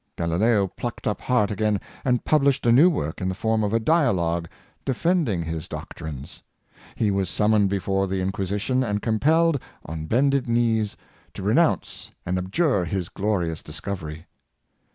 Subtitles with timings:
[0.17, 3.79] Galileo plucked up heart again, and published a new work, in the form of a
[3.79, 4.49] dialogue,
[4.83, 6.41] defending his doctrines.
[6.95, 10.97] He was sum moned before the Inquisition, and compelled, on bended knees,
[11.35, 14.25] to renounce and abjure his glorious discovery.